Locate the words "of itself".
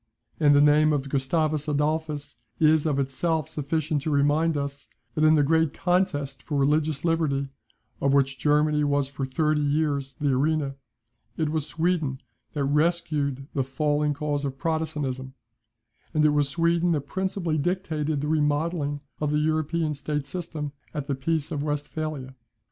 2.87-3.47